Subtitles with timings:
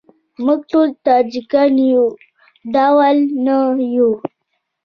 [0.45, 2.05] موږ ټول تاجیکان یو
[2.75, 3.57] ډول نه
[3.95, 4.11] یوو.